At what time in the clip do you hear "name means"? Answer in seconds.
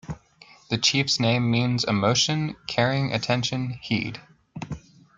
1.19-1.83